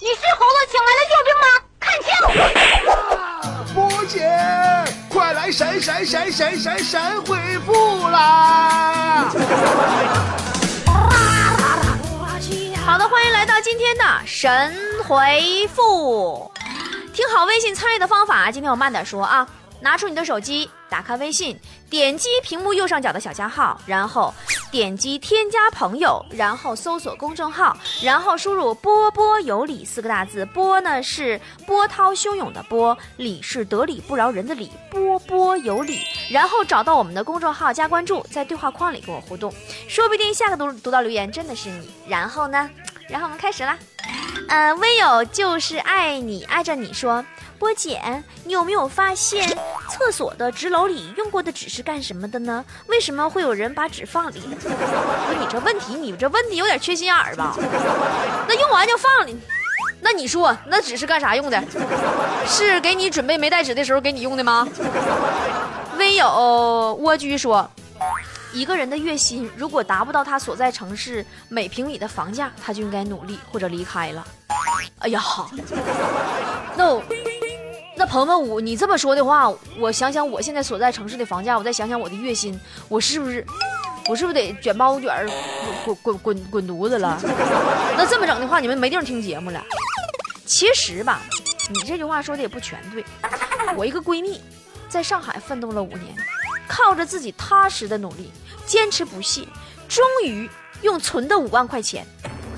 [0.00, 1.46] 你是猴子请来的救兵吗？
[1.80, 2.08] 看清！
[3.74, 4.30] 波姐，
[5.08, 9.24] 快来神神神神神神回复啦！
[12.86, 14.72] 好的，欢迎来到今天的神
[15.04, 16.48] 回复。
[17.12, 19.48] 听好微信参与的方法，今天我慢点说啊。
[19.80, 21.58] 拿出你的手机，打开微信，
[21.88, 24.34] 点击屏幕右上角的小加号，然后
[24.70, 30.44] 点击添加朋友，然后搜索公众号，然后输入“波波有理”四个大字。
[30.46, 34.70] 波呢是波涛汹涌的波，理是得理不饶人的理。
[34.90, 36.00] 波波有理，
[36.30, 39.52] 然后找到我们的公众号加关注，在对话框里跟我互动，
[39.88, 41.90] 说不定下个读读到留言真的是你。
[42.06, 42.68] 然后呢？
[43.08, 43.78] 然后我们开始啦。
[44.48, 47.24] 呃，微友就是爱你，爱着你说。
[47.58, 49.58] 波姐，你有没有发现
[49.88, 52.64] 厕所的纸篓里用过的纸是干什么的呢？
[52.86, 54.42] 为什么会有人把纸放里？
[54.46, 57.54] 你这问题，你这问题有点缺心眼儿吧？
[58.46, 59.36] 那用完就放里，
[60.00, 61.62] 那你说那纸是干啥用的？
[62.46, 64.68] 是给你准备没带纸的时候给你用的吗？
[65.98, 67.68] 微友蜗居说，
[68.52, 74.24] 一个人的月薪如果达不到他所在城市每平米的房价，他就应该努力或者离开了。
[75.00, 75.22] 哎呀，
[76.76, 77.00] 那。
[77.98, 83.44] 那朋友们，我你这么说的话，我想想我现在所在城市的房价，我再想想我的月薪，我是不是，
[84.08, 85.28] 我是不是得卷包卷儿
[85.84, 87.20] 滚滚滚滚犊子了？
[87.98, 89.60] 那这么整的话，你们没地方听节目了。
[90.46, 91.22] 其实吧，
[91.70, 93.04] 你这句话说的也不全对。
[93.74, 94.40] 我一个闺蜜，
[94.88, 96.14] 在上海奋斗了五年，
[96.68, 98.30] 靠着自己踏实的努力，
[98.64, 99.44] 坚持不懈，
[99.88, 100.48] 终于
[100.82, 102.06] 用存的五万块钱，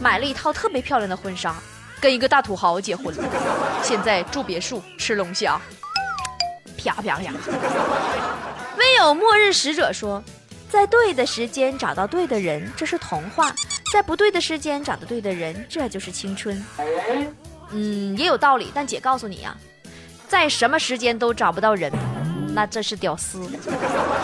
[0.00, 1.54] 买了一套特别漂亮的婚纱。
[2.06, 3.24] 跟一个大土豪结婚了，
[3.82, 5.60] 现在住别墅吃龙虾，
[6.78, 7.32] 啪啪啪。
[8.78, 10.22] 唯有末日使者说，
[10.70, 13.52] 在对的时间找到对的人，这是童话；
[13.92, 16.64] 在不对的时间找到对的人，这就是青春。
[17.70, 18.70] 嗯，也有道理。
[18.72, 19.52] 但姐告诉你呀，
[20.28, 21.90] 在什么时间都找不到人，
[22.54, 23.50] 那这是屌丝，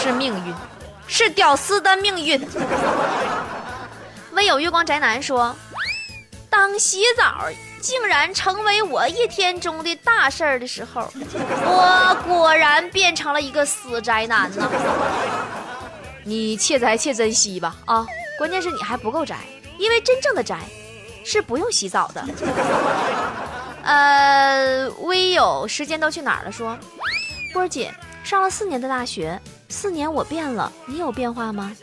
[0.00, 0.54] 是命运，
[1.08, 2.40] 是屌丝的命运。
[4.30, 5.52] 唯有月光宅男说。
[6.64, 7.46] 当洗澡
[7.78, 11.12] 竟然成为我一天中的大事儿的时候，
[11.66, 14.66] 我果然变成了一个死宅男呢。
[16.22, 18.06] 你且宅且珍惜吧啊！
[18.38, 19.40] 关键是你还不够宅，
[19.76, 20.58] 因为真正的宅
[21.22, 22.24] 是不用洗澡的。
[23.82, 26.50] 呃，微友时间都去哪儿了？
[26.50, 26.74] 说，
[27.52, 27.92] 波儿姐
[28.24, 29.38] 上了四年的大学，
[29.68, 31.76] 四年我变了，你有变化吗？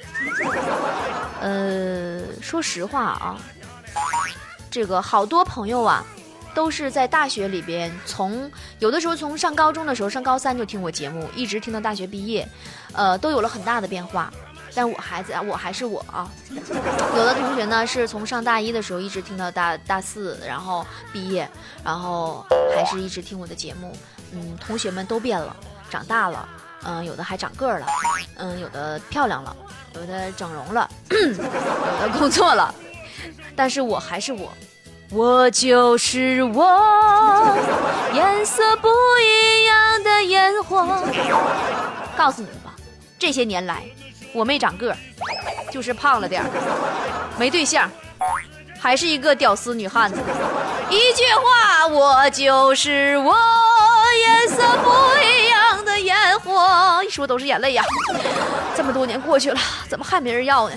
[1.40, 3.38] 呃，说实话啊。
[4.72, 6.04] 这个好多朋友啊，
[6.56, 8.50] 都是在大学里边，从
[8.80, 12.48] 有的时候从上高中的时候，上高三就听我节目，一直听到大学毕业，
[12.94, 14.32] 呃，都有了很大的变化。
[14.74, 16.32] 但我孩子啊，我还是我啊。
[16.56, 21.46] 有的同学呢，是从上大一的时候一直听到大大四，然后毕业，
[21.84, 23.94] 然后还是一直听我的节目。
[24.32, 25.54] 嗯，同学们都变了，
[25.90, 26.48] 长大了，
[26.86, 27.86] 嗯，有的还长个儿了，
[28.38, 29.54] 嗯，有的漂亮了，
[29.96, 32.74] 有的整容了， 有的工作了。
[33.56, 34.52] 但是我还是我，
[35.12, 36.66] 我就是我，
[38.14, 38.90] 颜色不
[39.24, 40.86] 一样的烟火。
[42.18, 42.74] 告诉你们吧，
[43.20, 43.84] 这些年来
[44.34, 44.98] 我没长个儿，
[45.72, 46.50] 就是胖了点儿，
[47.38, 47.90] 没对象，
[48.80, 50.18] 还是一个屌丝女汉子。
[50.90, 53.34] 一句话，我就是我，
[54.28, 54.90] 颜色不
[55.24, 55.51] 一样
[56.44, 57.04] 的烟火。
[57.04, 57.84] 一说都是眼泪呀。
[58.76, 59.60] 这么多年过去了，
[59.90, 60.76] 怎么还没人要呢？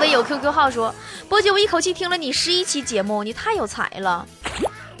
[0.00, 0.94] 微友 QQ 号说
[1.28, 4.26] ：“波姐，我一口气听了你十一期节目，你太有才了。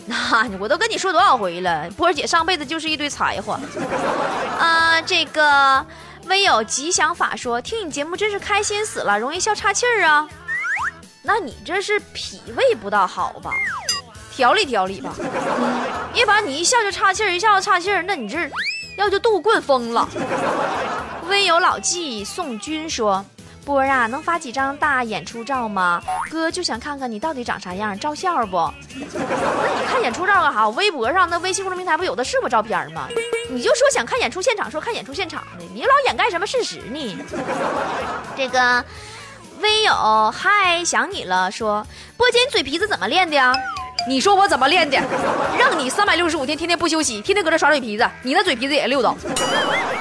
[0.06, 3.58] 那我都跟你说多少回了，波姐上辈子就是一堆柴火。
[4.58, 5.84] 啊，这个
[6.26, 10.28] 微友吉祥法说：听你节目真是开心死了，容易笑岔气儿啊。
[11.22, 13.50] 那你这是脾胃不大好吧？
[14.30, 15.14] 调理调理吧。
[16.12, 18.50] 一把你一笑就岔气儿，一笑就岔气儿，那你这
[18.96, 20.08] 要就肚棍疯了。”
[21.28, 23.24] 微友老纪宋军说
[23.64, 26.02] ：“波儿啊，能发几张大演出照吗？
[26.30, 28.56] 哥就想看看你到底长啥样，照相不？
[28.56, 30.68] 那你看演出照干啥？
[30.68, 33.08] 微博上那微信公众平台不有的是我照片吗？
[33.50, 37.18] 你就说想看演出现场，说看演出现场的，你老掩盖什么事实呢？
[38.36, 38.84] 这个
[39.60, 41.86] 微友嗨想你了，说
[42.16, 43.54] 波姐，你嘴皮子怎么练的呀？
[44.06, 44.98] 你说我怎么练的？
[45.58, 49.16] 让你三百六十五天天天不休息，天天搁这耍嘴皮子，你那嘴皮子也溜到。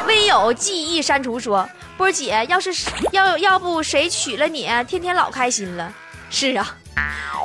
[0.06, 1.68] 微友记忆删除说
[1.98, 2.72] ：“波姐，要是
[3.12, 5.94] 要要不谁娶了你，天天老开心了。”
[6.30, 6.76] 是啊，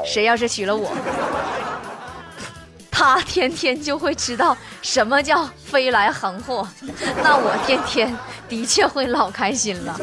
[0.05, 0.91] 谁要是娶了我，
[2.91, 6.67] 他天天就会知道什么叫飞来横祸，
[7.23, 8.17] 那我天天
[8.49, 10.01] 的确会老开心了。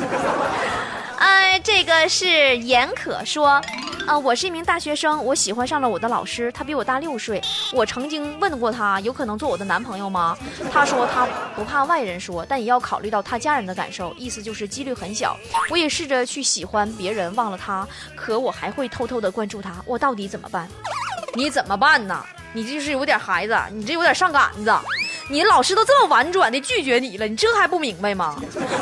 [1.18, 3.62] 哎，这个是严可说。
[4.06, 7.42] 啊，我是一名大学生，我喜欢上了我的老师，他比我大六岁。
[7.74, 10.38] 我曾经问过他，有可能做我的男朋友吗？
[10.72, 15.36] 他说他不怕外人说，但也要考虑到他家人的感受，意思就是几率很小。
[15.72, 20.70] 我也试着去喜欢别人，忘了他，可我还会偷偷的关注他，我到底怎么办？
[21.34, 22.24] 你怎么办呢？
[22.54, 24.72] 你这就是有点孩子，你这有点上杆子。
[25.28, 28.36] 你老师都这么婉转的拒绝你了，你这还不明白吗？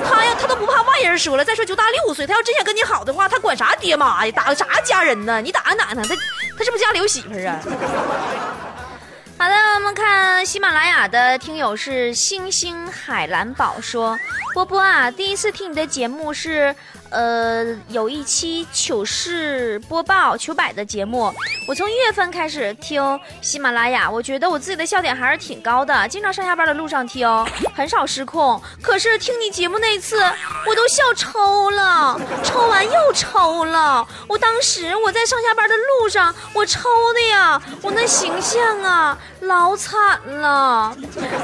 [0.06, 1.46] 他呀，他都不怕外人说了。
[1.46, 4.32] 再说就大六岁，他要真想跟你好的话，他管啥爹妈呀？
[4.36, 5.42] 打啥家人呢？
[5.42, 6.04] 你打俺哪呢？
[6.04, 6.16] 他
[6.58, 7.60] 他是不是家里有媳妇啊？
[9.40, 14.20] 好的，我们看喜马拉雅的听友是星星海蓝宝说，
[14.54, 16.76] 波波啊，第一次听你的节目是。
[17.14, 21.32] 呃，有一期糗事播报糗百的节目，
[21.68, 27.28] 我从一月份开始听喜马拉雅，我觉得我自己的笑点还是挺高的，经常上下班的路上听，
[27.76, 28.60] 很少失控。
[28.82, 30.24] 可是听你节目那次，
[30.68, 34.08] 我都笑抽了，抽完又抽了。
[34.28, 40.98] 我当时我在上下班的路上，我抽的呀，我那形象啊，老惨了。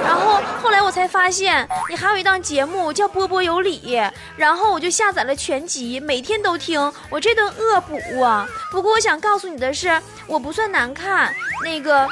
[0.03, 4.01] 然后后来我才发现，你还有一档节目叫波波有理，
[4.35, 5.58] 然后我就下载了全。
[5.65, 8.47] 集每天都听，我这顿恶补啊！
[8.71, 11.33] 不过我想告诉你的是，我不算难看，
[11.63, 12.07] 那个。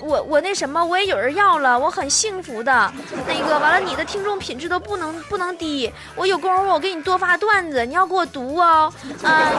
[0.00, 2.92] 我我那什么，我也有人要了，我很幸福的。
[3.26, 5.92] 那个完了，你的听众品质都不能不能低。
[6.14, 8.92] 我有功夫，我给你多发段子，你要给我读哦。
[9.24, 9.50] 啊，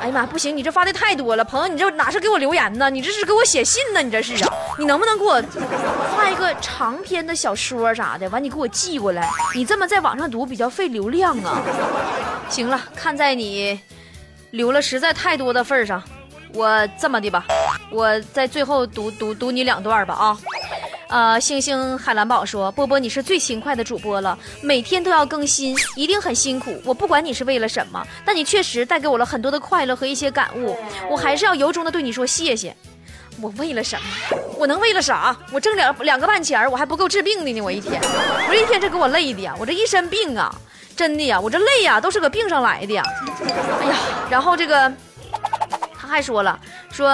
[0.00, 2.88] 哎呀妈，不行，你这发的太多了，朋友，你这哪是给我留言呢？
[2.88, 4.00] 你这是给我写信呢？
[4.02, 4.50] 你这是啊？
[4.78, 5.42] 你能不能给我
[6.16, 8.26] 发一个长篇的小说啥的？
[8.30, 9.28] 完你给我寄过来。
[9.54, 11.60] 你这么在网上读比较费流量啊。
[12.48, 13.78] 行了，看在你
[14.50, 16.02] 留了实在太多的份上。
[16.54, 17.44] 我这么的吧，
[17.90, 20.38] 我在最后读读读你两段吧啊，
[21.08, 26.80] 呃，星星海蓝宝说，波波你是最勤快的主播了，每天都要更新，一定很辛苦。
[26.84, 30.74] 我不管你是为了什么，但你确实带给我了很多的快乐和一些感悟，
[31.10, 32.74] 我还是要由衷的对你说谢谢。
[33.42, 34.38] 我为了什么？
[34.56, 35.36] 我能为了啥？
[35.52, 37.60] 我挣两两个半钱我还不够治病的呢。
[37.60, 40.54] 我一天，我这一天这给我累的呀，我这一身病啊，
[40.96, 43.04] 真的呀，我这累呀，都是搁病上来的呀。
[43.80, 43.96] 哎呀，
[44.30, 44.90] 然后这个
[46.00, 46.06] 他。
[46.08, 46.58] 还说了，
[46.90, 47.10] 说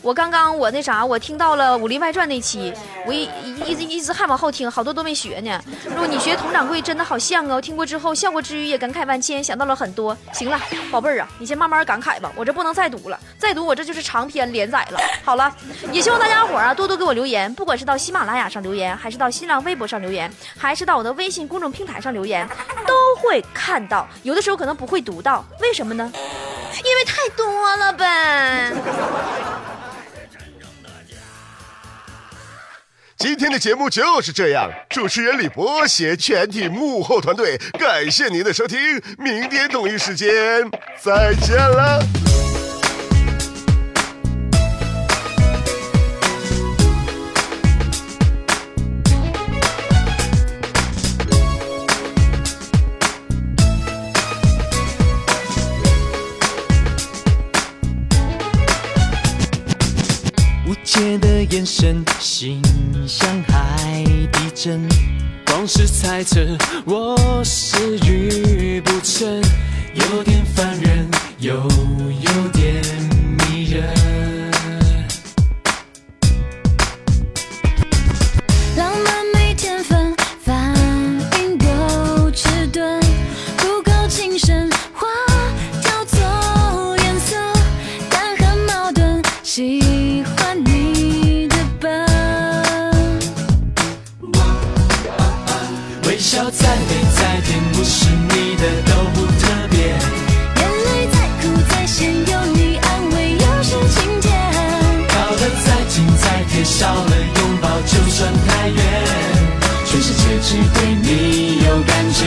[0.00, 2.72] 我刚刚我那啥，我听到了《武林外传》那期，
[3.06, 3.28] 我一
[3.66, 5.62] 一直一直还往后听，好多都没学呢。
[5.84, 10.16] 如果你学佟掌柜真的好像哦，听过之后笑过之余也感慨万千，想到了很多。
[10.32, 10.58] 行了，
[10.90, 14.98] 宝贝儿啊，你先慢慢感慨吧，我这不能再读了，再读我这就是长篇连载了。
[15.22, 15.54] 好了，
[15.92, 22.48] 也希望大家伙儿啊多多给我留言，不管是到喜马拉雅上留言，还是到新浪微博上留言，还是到我的微信公众平台上留言，
[22.86, 24.08] 都会看到。
[24.22, 26.10] 有的时候可能不会读到，为什么呢？
[26.84, 28.72] 因为太多了呗。
[33.16, 38.78] 今天的节目就是这样，主持人李博携全体幕后团队，感谢您的收听，
[39.18, 40.70] 明天同一时间
[41.02, 42.02] 再见了。
[61.80, 62.60] 真，心
[63.08, 64.86] 像海底针，
[65.46, 66.38] 光是猜测，
[66.84, 69.42] 我是愚不成，
[69.94, 72.82] 有点烦人，又有点
[96.20, 104.30] 笑再美再甜不是你的都不特别，眼泪再苦再咸有你安慰又是晴天，
[105.08, 108.76] 靠的再近再贴，少了拥抱就算太远，
[109.86, 112.20] 全世界只对你有感觉。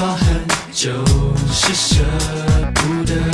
[0.00, 0.34] 耍狠
[0.72, 0.90] 就
[1.52, 2.02] 是舍
[2.74, 3.29] 不得。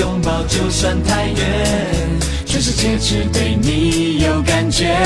[0.00, 1.36] 拥抱就算太远
[2.46, 4.96] 全世界只对你有感觉。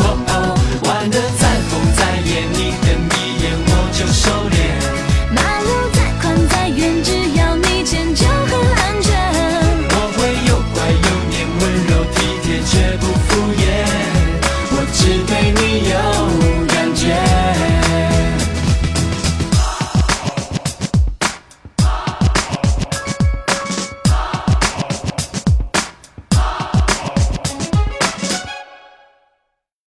[0.00, 1.18] 喔哦玩的